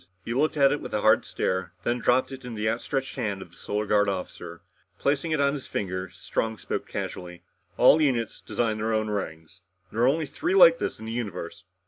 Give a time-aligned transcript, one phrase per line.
[0.25, 3.39] He looked at it with a hard stare, then dropped it in the outstretched hand
[3.39, 4.61] of the Solar Guard officer.
[4.97, 7.43] Replacing it on his finger, Strong spoke casually.
[7.77, 9.61] "All units design their own rings.
[9.91, 11.65] There are only three like this in the universe.